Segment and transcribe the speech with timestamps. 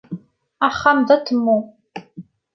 [0.67, 1.57] Axxam d atemmu